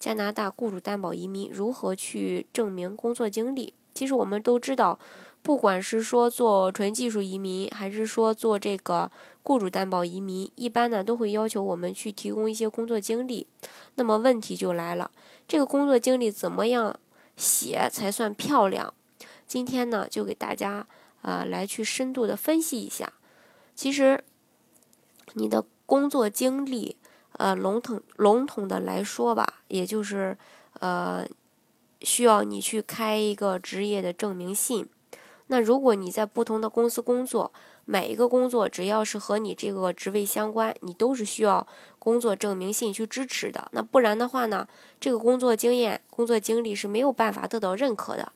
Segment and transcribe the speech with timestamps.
[0.00, 3.74] 加拿大雇主担保移民如何去证明工作经历？
[3.92, 4.98] 其实我们都知道，
[5.42, 9.10] 不管是说做纯技术移民，还是说做这个
[9.42, 13.46] 雇主担保移民，一般呢都会要求我们去提供一些工作经历。
[13.96, 15.10] 那么问题就来了，
[15.46, 16.98] 这个工作经历怎么样
[17.36, 18.94] 写才算漂亮？
[19.46, 20.86] 今天呢就给大家
[21.20, 23.12] 啊来去深度的分析一下。
[23.74, 24.24] 其实
[25.34, 26.96] 你的工作经历。
[27.32, 30.36] 呃，笼统笼统的来说吧，也就是，
[30.80, 31.26] 呃，
[32.00, 34.86] 需要你去开一个职业的证明信。
[35.46, 37.52] 那如果你在不同的公司工作，
[37.84, 41.66] 每一个工作只要是和你这个职位相关，你都是需要
[41.98, 43.68] 工作证明信去支持的。
[43.72, 44.68] 那不然的话呢，
[45.00, 48.32] 这个工作经验、工作经历是没有办法得到认可的。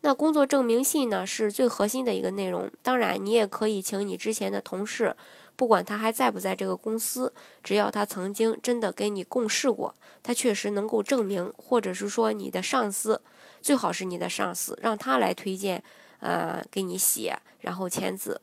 [0.00, 2.70] 那工作证明信呢，是最核心的一个内容。
[2.82, 5.14] 当然，你也可以请你之前的同事。
[5.60, 7.30] 不管他还在不在这个公司，
[7.62, 13.20] 只要他曾经真的跟你共事过，他确实能够证明，或者是说你的上司，
[13.60, 15.84] 最好是你的上司，让他来推荐，
[16.20, 18.40] 呃，给你写，然后签字。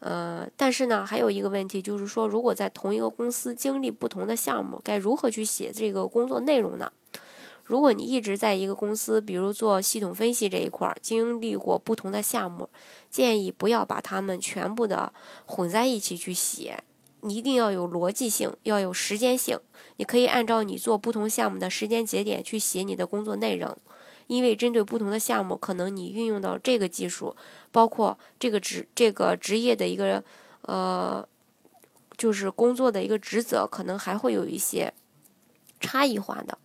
[0.00, 6.92] 呃，但是呢，还有一个问题就是说，如果在同一个公司经历不同的项目，该如何去写这个工作内容呢？
[7.66, 12.70] 如果你一直在一个公司，比如做系统分析这一块儿，经历过不同的项目，
[13.10, 15.12] 建议不要把它们全部的
[15.44, 16.84] 混在一起去写，
[17.22, 19.58] 你一定要有逻辑性，要有时间性。
[19.96, 23.76] 你可以按照你做不同项目的时间节点去写你的工作内容，
[24.28, 27.34] 因为针对不同的项目，可能你运用到这个技术，
[27.72, 30.22] 包括这个职这个职业的一个
[30.62, 31.26] 呃，
[32.16, 34.94] 就是工作的一个职责，可能还会有一些
[35.80, 36.55] 差异化的。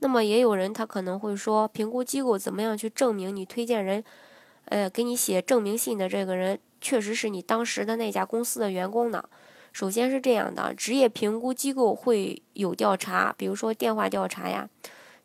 [0.00, 4.04] 那么也有人他可能会说，评估机构怎么样去证明你推荐人，
[4.66, 9.24] 呃，给你写证明信的这个人确实是你当时的那家公司的员工呢？
[9.72, 14.68] 首先是这样的，职业评估机构会有调查，比如说电话调查呀，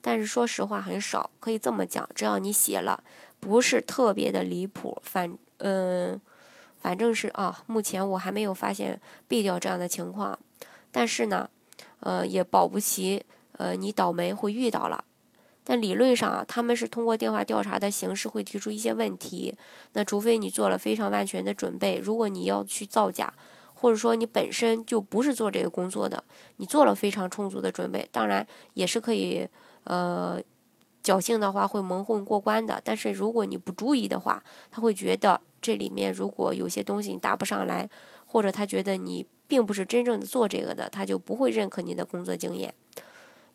[0.01, 1.29] 但是说实话很少。
[1.40, 3.03] 可以这么讲，只要你写了，
[3.40, 6.19] 不是特别的离谱，反嗯，
[6.81, 10.38] 反正是啊，目前我还没有发现被调这样的情况，
[10.91, 11.50] 但是呢，
[12.01, 13.23] 呃，也保不齐。
[13.63, 15.06] 呃，你倒霉会遇到了，
[15.63, 19.56] 但理论上啊，他们是通过电话调查的形式会提出一些问题。
[19.94, 23.34] 那除非你做了非常万全的准备，如果你要去造假，
[23.73, 26.22] 或者说你本身就不是做这个工作的，
[26.57, 29.47] 你做了非常充足的准备，当然也是可以
[29.85, 30.41] 呃
[31.02, 32.81] 侥幸的话会蒙混过关的。
[32.84, 37.90] 但是如果你不注意的话，他会觉得这里面如果有些东西你答不上来，
[38.25, 42.73] 或者他觉得你并不是真正的做这个的，他就不会认可你的工作经验。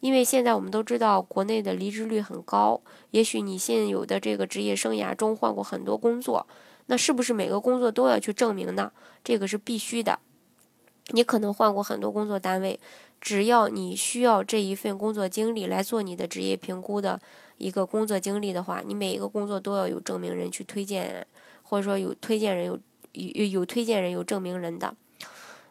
[0.00, 2.80] 因为现在我们都知道，国内的离职率很高。
[3.10, 6.46] 也许你现有的这个职业生涯中换过很多工作，
[6.86, 8.92] 那是不是每个工作都要去证明呢？
[9.24, 10.20] 这个是必须的。
[11.08, 12.78] 你可能换过很多工作单位，
[13.20, 17.20] 只要你需要这一份工作经历来做你的职业评估的
[17.56, 21.26] 一个工作经历的话，你每一个工作都要有证明人去推荐，
[21.62, 22.78] 或者说有推荐人有
[23.12, 24.94] 有有推荐人有证明人的。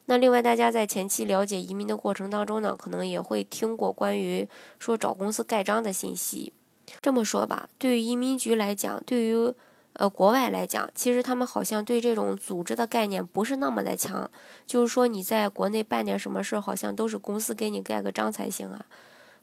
[0.09, 4.47] 那另外，大家在前期了解移民的过程当中呢，可能也会听过关于
[4.79, 6.53] 说找公司盖章的信息。
[7.01, 9.53] 这么说吧，对于移民局来讲，对于
[9.93, 14.31] 呃国外来讲，其实他们好像对这种组织的概念不是那么的强。
[14.65, 18.85] 就是说你在国内办点什么事，好像都是公司给你盖个章才行啊。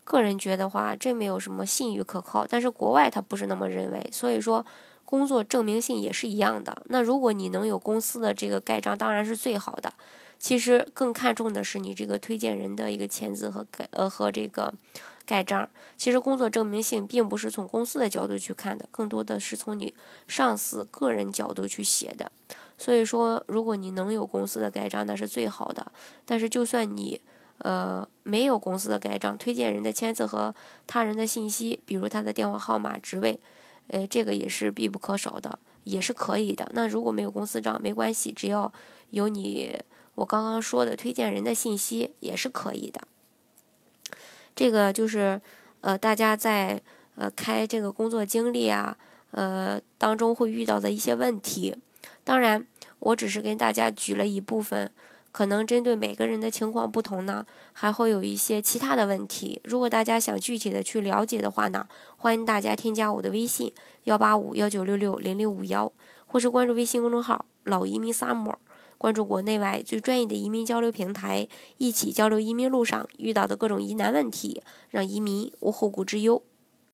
[0.03, 2.47] 个人觉得话，这没有什么信誉可靠。
[2.47, 4.65] 但是国外他不是那么认为，所以说
[5.05, 6.83] 工作证明信也是一样的。
[6.87, 9.93] 那如果你能有公司的这个盖章，当然是最好的。
[10.39, 14.75] 其实更看重的是你这个推荐人的一个签字和盖呃和这个
[15.25, 15.69] 盖章。
[15.97, 19.95] 其实工作证明信并不是从公司的角度去看的，更多的是从你
[20.29, 22.31] 上司个人角度去写的。
[22.77, 25.93] 所以说，如果你能有公司的盖章，那是最好的。
[26.27, 27.21] 但是就算你
[27.59, 30.55] 呃没有公司的盖章，推荐人的签字和
[30.87, 33.41] 他人的信息，比如他的电话号码、职位，
[33.89, 36.71] 呃，这个也是必不可少的，也是可以的。
[36.75, 38.73] 那如果没有公司章，没关系，只要
[39.11, 39.79] 有你。
[40.17, 43.01] 我刚刚说的推荐人的信息也是可以的。
[44.55, 45.41] 这个就是
[45.81, 46.81] 呃，大家在
[47.17, 48.97] 呃开这个工作经历啊，
[49.33, 51.77] 呃当中会遇到的一些问题。
[52.23, 52.65] 当然，
[53.01, 54.91] 我只是跟大家举了一部分
[55.35, 59.61] 可能针对每个人的情况不同呢，还会有一些其他的问题。
[59.65, 63.73] 如果大家想具体的去了解的话呢，欢迎大家添加我的微信
[64.05, 65.91] 幺八五幺九六六零零五幺，
[66.29, 68.55] 或是关注微信公众号“老移民 summer”，
[68.97, 71.49] 关注国内外最专业的移民交流平台，
[71.79, 76.45] 一起交流移民路上遇到的各种疑难问题，让移民无后顾之忧。